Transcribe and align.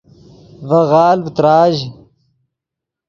ڤے 0.67 0.79
غالڤ 0.89 1.25
تراژ 1.35 1.75